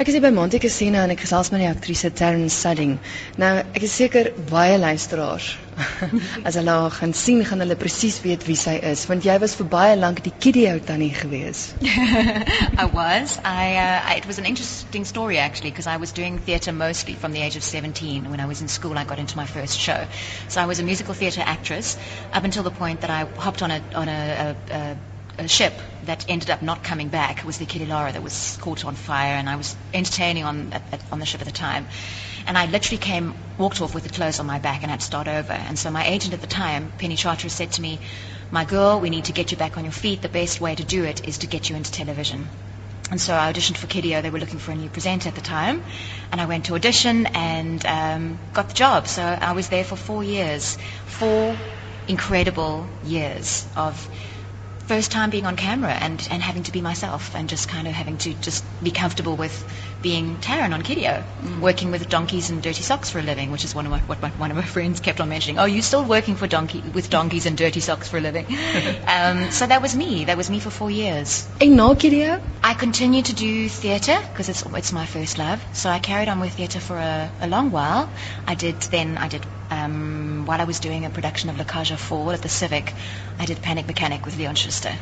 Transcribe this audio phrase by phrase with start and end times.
[0.00, 2.94] Ek is hier by Monte Cassino en ek gesels met die aktrise Taryn Sudding.
[3.36, 5.50] Nou, ek is seker baie luisteraars
[6.48, 9.58] as hulle haar gaan sien, gaan hulle presies weet wie sy is, want jy was
[9.58, 11.66] vir baie lank die kiddie ou tannie gewees.
[12.84, 13.36] I was.
[13.44, 17.36] I, uh, it was an interesting story actually because I was doing theatre mostly from
[17.36, 18.30] the age of 17.
[18.30, 20.00] When I was in school, I got into my first show.
[20.48, 21.98] So I was a musical theatre actress
[22.32, 24.96] up until the point that I hopped on a on a, a, a
[25.44, 28.84] a ship that ended up not coming back was the Achille Lauro that was caught
[28.84, 31.88] on fire, and I was entertaining on at, at, on the ship at the time.
[32.46, 35.06] And I literally came, walked off with the clothes on my back, and had to
[35.06, 35.52] start over.
[35.52, 38.00] And so my agent at the time, Penny Charteris, said to me,
[38.50, 40.22] "My girl, we need to get you back on your feet.
[40.22, 42.50] The best way to do it is to get you into television."
[43.10, 44.22] And so I auditioned for Kidio.
[44.22, 45.82] They were looking for a new presenter at the time.
[46.30, 49.08] And I went to audition and um, got the job.
[49.08, 50.78] So I was there for four years.
[51.06, 51.56] Four
[52.06, 54.08] incredible years of
[54.90, 57.92] first time being on camera and, and having to be myself and just kind of
[57.94, 59.64] having to just be comfortable with
[60.02, 61.60] being Taryn on Kidio, mm.
[61.60, 64.22] working with donkeys and dirty socks for a living, which is one of my, what
[64.22, 65.58] my, one of my friends kept on mentioning.
[65.58, 68.46] Oh, you're still working for donkey with donkeys and dirty socks for a living.
[69.06, 70.24] um, so that was me.
[70.24, 71.48] That was me for four years.
[71.60, 72.40] Na Kidio?
[72.62, 75.64] I continued to do theatre because it's it's my first love.
[75.72, 78.10] So I carried on with theatre for a, a long while.
[78.46, 81.92] I did then I did um, while I was doing a production of La Cage
[81.92, 82.92] aux Folles at the Civic,
[83.38, 84.92] I did Panic Mechanic with Leon Schuster.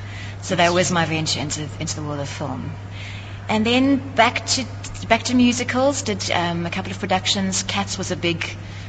[0.43, 2.71] So that was my venture into, into the world of film.
[3.49, 4.67] And then back to
[5.07, 6.03] back to musicals.
[6.03, 7.63] Did um, a couple of productions.
[7.63, 8.45] Cats was a big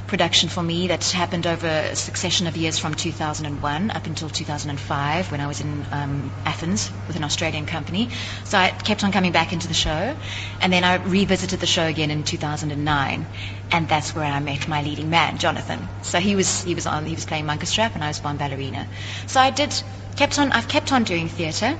[0.07, 5.31] production for me that happened over a succession of years from 2001 up until 2005
[5.31, 8.09] when I was in um, Athens with an Australian company.
[8.43, 10.15] So I kept on coming back into the show,
[10.61, 13.27] and then I revisited the show again in 2009,
[13.71, 15.89] and that's where I met my leading man, Jonathan.
[16.01, 18.87] So he was he was on he was playing Munkustrap, and I was Bombalurina.
[19.27, 19.73] So I did
[20.15, 21.77] kept on I've kept on doing theatre.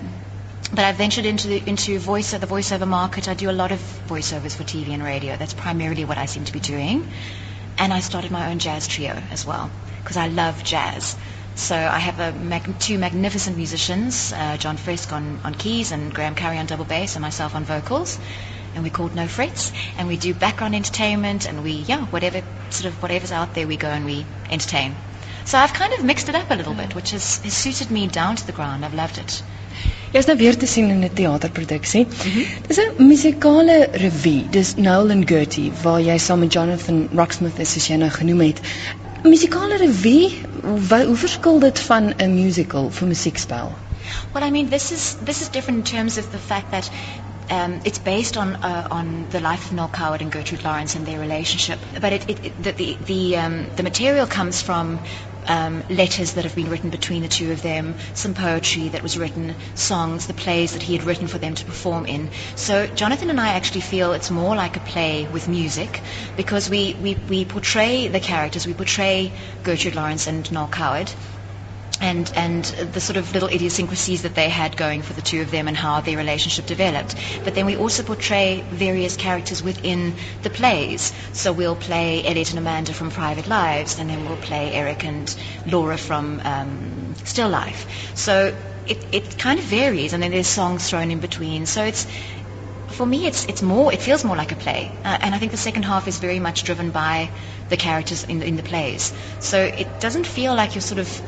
[0.72, 3.28] But I've ventured into the, into voice the voiceover market.
[3.28, 5.36] I do a lot of voiceovers for TV and radio.
[5.36, 7.08] That's primarily what I seem to be doing
[7.80, 9.72] and I started my own jazz trio as well
[10.04, 11.16] because I love jazz.
[11.56, 16.36] So I have mag- two magnificent musicians, uh, John Frisk on, on keys and Graham
[16.36, 18.20] Carey on double bass and myself on vocals.
[18.76, 22.86] And we called No Frets, and we do background entertainment, and we, yeah, whatever sort
[22.86, 24.96] of whatever's out there, we go and we entertain.
[25.44, 28.08] So I've kind of mixed it up a little bit, which has, has suited me
[28.08, 28.86] down to the ground.
[28.86, 29.42] I've loved it.
[30.10, 32.06] Jy's nou weer te sien in 'n teaterproduksie.
[32.06, 32.68] Mm -hmm.
[32.68, 34.50] Dis 'n musikale revue.
[34.50, 38.40] Dis Noel and Gertie waar jy saam met Jonathan Roxmouth is, soos jy nou genoem
[38.40, 38.60] het.
[39.24, 40.32] Musikale revue,
[40.64, 43.72] hoe, hoe verskil dit van 'n musical vir musiekspel?
[44.34, 46.90] Well, I mean, this is this is different in terms of the fact that
[47.52, 51.06] um, it's based on uh, on the life of Noel Coward and Gertrude Lawrence and
[51.06, 51.80] their relationship.
[52.02, 55.00] But it, it, it, the the the, um, the material comes from
[55.50, 59.18] um, letters that have been written between the two of them, some poetry that was
[59.18, 62.30] written, songs, the plays that he had written for them to perform in.
[62.56, 66.02] So Jonathan and I actually feel it's more like a play with music
[66.38, 69.34] because we, we, we portray the characters, we portray
[69.64, 71.12] Gertrude Lawrence and Noel Coward
[72.02, 75.52] and and the sort of little idiosyncrasies that they had going for the two of
[75.52, 77.16] them and how their relationship developed.
[77.44, 81.14] But then we also portray various characters within the plays.
[81.34, 85.36] So we'll play Elliot and Amanda from Private Lives, and then we'll play Eric and
[85.66, 88.12] Laura from um, Still Life.
[88.16, 88.56] So
[88.88, 91.66] it, it kind of varies, and then there's songs thrown in between.
[91.66, 92.08] So it's
[92.88, 93.94] for me, it's it's more.
[93.94, 96.40] It feels more like a play, uh, and I think the second half is very
[96.40, 97.30] much driven by
[97.70, 99.14] the characters in the, in the plays.
[99.40, 101.22] So it doesn't feel like you're sort of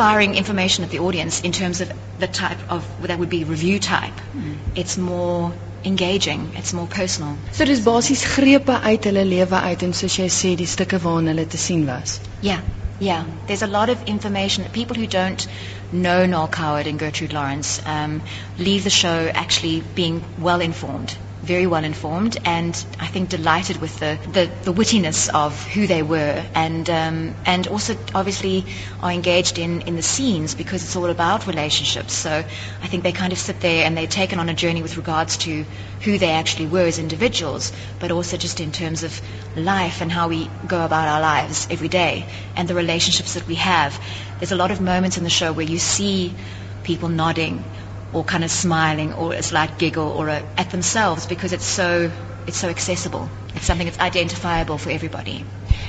[0.00, 3.78] firing information at the audience in terms of the type of that would be review
[3.78, 4.20] type.
[4.34, 4.56] Mm.
[4.74, 5.52] It's more
[5.84, 7.36] engaging, it's more personal.
[7.52, 11.32] So dis basies grepe uit hulle lewe uit en soos jy sê die stukke waarin
[11.32, 12.20] hulle te sien was.
[12.50, 12.62] Yeah.
[13.00, 14.64] Yeah, there's a lot of information.
[14.64, 15.46] That people who don't
[15.90, 18.20] know Noel Coward and Gertrude Lawrence um,
[18.58, 23.98] leave the show actually being well informed very well informed and I think delighted with
[23.98, 28.66] the, the, the wittiness of who they were and um, and also obviously
[29.00, 32.12] are engaged in, in the scenes because it's all about relationships.
[32.12, 32.44] So
[32.82, 35.38] I think they kind of sit there and they're taken on a journey with regards
[35.38, 35.64] to
[36.02, 39.20] who they actually were as individuals, but also just in terms of
[39.56, 43.54] life and how we go about our lives every day and the relationships that we
[43.54, 43.98] have.
[44.38, 46.36] There's a lot of moments in the show where you see
[46.82, 47.64] people nodding
[48.12, 52.10] or kind of smiling or a slight giggle or a, at themselves because it's so
[52.46, 53.30] it's so accessible.
[53.54, 55.44] It's something that's identifiable for everybody.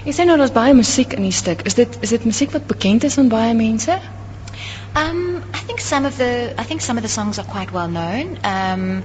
[0.06, 1.64] Jy sê nou daar's baie musiek in die stuk.
[1.70, 3.98] Is dit is dit musiek wat bekend is aan baie mense?
[5.02, 7.88] Um I think some of the I think some of the songs are quite well
[7.90, 8.38] known.
[8.44, 9.04] Um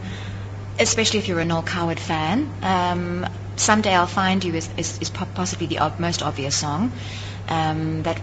[0.79, 2.47] especially if you're a Noel Coward fan.
[2.63, 3.27] Um
[3.57, 6.93] Someday I'll Find You is is, is possibly the ob- most obvious song
[7.49, 8.21] um that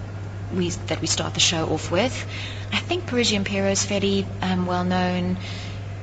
[0.51, 2.25] we that we start the show off with.
[2.73, 5.37] I think Parisian Pierrot is fairly um, well known.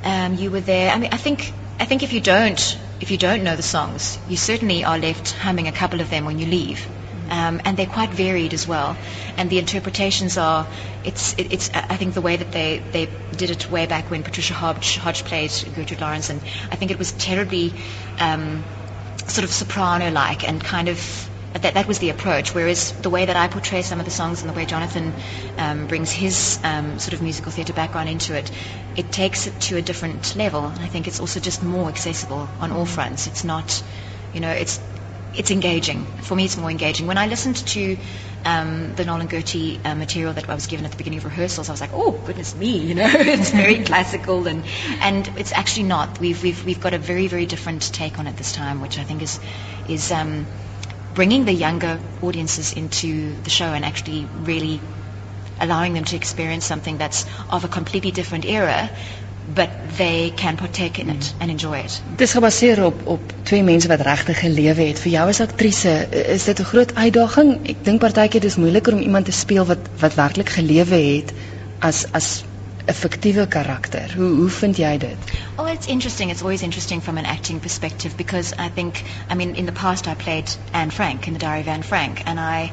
[0.04, 0.90] Um, you were there.
[0.90, 4.18] I mean, I think I think if you don't, if you don't know the songs,
[4.28, 6.86] you certainly are left humming a couple of them when you leave.
[7.30, 8.98] Um, and they're quite varied as well.
[9.36, 10.66] And the interpretations are,
[11.04, 13.06] it's, it, it's, I think the way that they, they
[13.36, 16.42] did it way back when Patricia Hodge, Hodge played Gertrude Lawrence, and
[16.72, 17.72] I think it was terribly
[18.18, 18.64] um,
[19.28, 22.54] sort of soprano-like and kind of that, that was the approach.
[22.54, 25.14] Whereas the way that I portray some of the songs and the way Jonathan
[25.58, 28.50] um, brings his um, sort of musical theatre background into it,
[28.96, 30.66] it takes it to a different level.
[30.66, 33.26] And I think it's also just more accessible on all fronts.
[33.26, 33.82] It's not,
[34.32, 34.80] you know, it's
[35.32, 36.06] it's engaging.
[36.22, 37.06] For me, it's more engaging.
[37.06, 37.96] When I listened to
[38.44, 41.24] um, the Noel and Gertie uh, material that I was given at the beginning of
[41.24, 44.64] rehearsals, I was like, oh goodness me, you know, it's very classical, and
[45.00, 46.18] and it's actually not.
[46.20, 49.04] We've we've we've got a very very different take on it this time, which I
[49.04, 49.38] think is
[49.86, 50.46] is um,
[51.14, 54.80] bringing the younger audiences into the show and actually really
[55.60, 58.90] allowing them to experience something that's of a completely different era
[59.54, 62.02] but they can partake in it and enjoy it.
[62.16, 65.00] Dis gebaseer op op twee mense wat regtig gelewe het.
[65.00, 65.94] Vir jou as aktrise,
[66.36, 67.56] is dit 'n groot uitdaging?
[67.68, 71.32] Ek dink partykeer dis moeiliker om iemand te speel wat wat werklik gelewe het
[71.78, 72.44] as as
[72.90, 74.14] 'n fiktiewe karakter.
[74.16, 75.18] Hoe hoe vind jy dit?
[75.56, 76.30] Oh, it's interesting.
[76.30, 80.08] It's always interesting from an acting perspective because I think I mean in the past
[80.08, 82.72] I played Anne Frank in the Diary of Anne Frank and I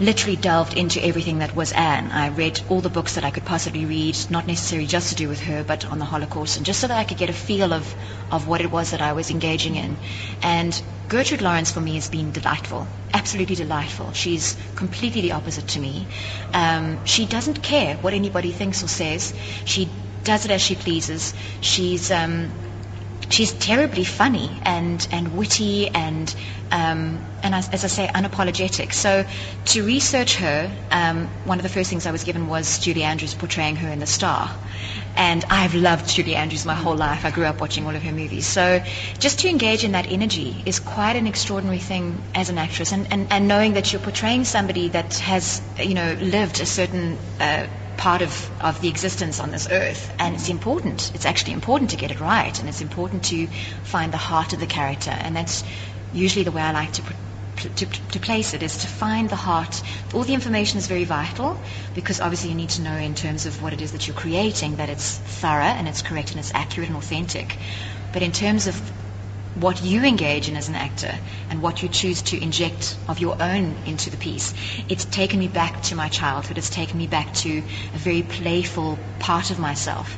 [0.00, 2.10] literally delved into everything that was Anne.
[2.12, 5.28] I read all the books that I could possibly read, not necessarily just to do
[5.28, 7.72] with her, but on the Holocaust, and just so that I could get a feel
[7.72, 7.94] of,
[8.30, 9.96] of what it was that I was engaging in.
[10.42, 14.12] And Gertrude Lawrence for me has been delightful, absolutely delightful.
[14.12, 16.06] She's completely the opposite to me.
[16.52, 19.34] Um, she doesn't care what anybody thinks or says.
[19.64, 19.90] She
[20.22, 21.34] does it as she pleases.
[21.60, 22.52] She's um,
[23.28, 26.34] she's terribly funny and, and witty and
[26.70, 28.92] um, and as, as, I say, unapologetic.
[28.92, 29.24] So
[29.66, 33.34] to research her, um, one of the first things I was given was Julie Andrews
[33.34, 34.50] portraying her in The Star.
[35.16, 37.24] And I've loved Julie Andrews my whole life.
[37.24, 38.46] I grew up watching all of her movies.
[38.46, 38.82] So
[39.18, 42.92] just to engage in that energy is quite an extraordinary thing as an actress.
[42.92, 47.18] And, and, and knowing that you're portraying somebody that has, you know, lived a certain
[47.40, 47.66] uh,
[47.98, 50.14] part of, of the existence on this earth.
[50.18, 51.10] And it's important.
[51.14, 52.58] It's actually important to get it right.
[52.58, 53.48] And it's important to
[53.82, 55.10] find the heart of the character.
[55.10, 55.64] And that's
[56.12, 57.02] usually the way I like to,
[57.56, 59.82] to, to place it is to find the heart.
[60.14, 61.60] All the information is very vital
[61.92, 64.76] because obviously you need to know in terms of what it is that you're creating
[64.76, 67.58] that it's thorough and it's correct and it's accurate and authentic.
[68.12, 68.80] But in terms of
[69.60, 71.12] what you engage in as an actor
[71.50, 74.54] and what you choose to inject of your own into the piece.
[74.88, 76.58] It's taken me back to my childhood.
[76.58, 77.58] It's taken me back to
[77.94, 80.16] a very playful part of myself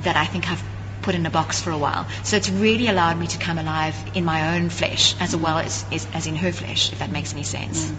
[0.00, 0.62] that I think I've
[1.02, 2.06] put in a box for a while.
[2.22, 5.84] So it's really allowed me to come alive in my own flesh as well as,
[5.92, 7.86] as, as in her flesh, if that makes any sense.
[7.86, 7.96] Mm.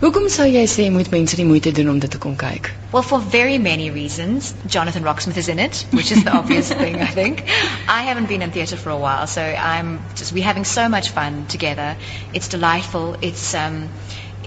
[0.00, 2.70] Hoekom sou jy sê moet mense die moeite doen om dit te kom kyk?
[2.90, 4.54] Well, for very many reasons.
[4.66, 7.42] Jonathan Rocksmith is in it, which is the obvious thing, I think.
[7.86, 11.10] I haven't been in theatre for a while, so I'm just we're having so much
[11.10, 11.98] fun together.
[12.32, 13.16] It's delightful.
[13.20, 13.90] It's um,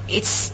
[0.08, 0.52] it's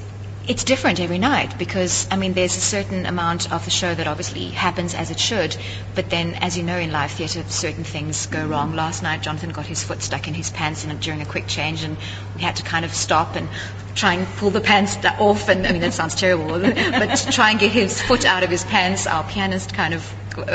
[0.49, 4.07] it's different every night because I mean there's a certain amount of the show that
[4.07, 5.55] obviously happens as it should,
[5.93, 8.75] but then as you know in live theatre certain things go wrong.
[8.75, 11.83] Last night Jonathan got his foot stuck in his pants in, during a quick change
[11.83, 11.97] and
[12.35, 13.47] we had to kind of stop and
[13.93, 17.59] try and pull the pants off and I mean that sounds terrible, but try and
[17.59, 19.05] get his foot out of his pants.
[19.05, 20.01] Our pianist kind of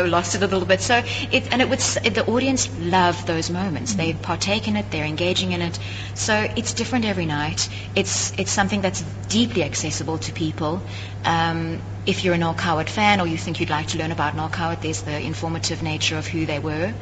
[0.07, 0.81] lost it a little bit.
[0.81, 3.93] So it, and it would, the audience love those moments.
[3.93, 4.01] Mm-hmm.
[4.01, 4.91] They partake in it.
[4.91, 5.79] They're engaging in it.
[6.15, 7.69] So it's different every night.
[7.95, 10.83] It's it's something that's deeply accessible to people.
[11.25, 14.37] Um, if you're a Noel Coward fan or you think you'd like to learn about
[14.37, 16.93] Noel Coward, there's the informative nature of who they were.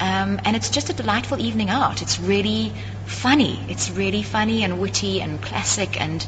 [0.00, 2.02] Um, and it's just a delightful evening out.
[2.02, 2.72] It's really
[3.06, 3.64] funny.
[3.68, 6.26] It's really funny and witty and classic and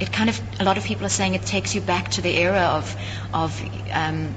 [0.00, 2.36] it kind of a lot of people are saying it takes you back to the
[2.36, 2.96] era of
[3.32, 4.34] of um,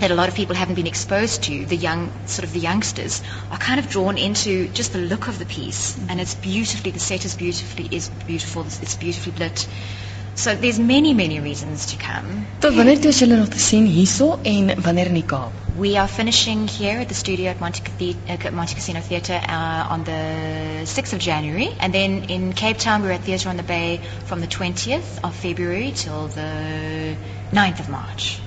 [0.00, 3.22] that a lot of people haven't been exposed to, the young, sort of the youngsters,
[3.50, 5.98] are kind of drawn into just the look of the piece.
[6.08, 9.66] And it's beautifully, the set is beautifully, is beautiful, it's beautifully lit.
[10.34, 12.46] So there's many, many reasons to come.
[12.60, 15.52] Tot wanneer is julle nog te sien hierso en wanneer in die Kaap?
[15.76, 17.82] We are finishing here at the studio at Monte,
[18.28, 21.74] uh, Montecasino Theatre uh, on the 6th of January.
[21.80, 25.34] And then in Cape Town, we're at Theatre on the Bay from the 20th of
[25.34, 27.16] February till the
[27.52, 28.40] 9th of March.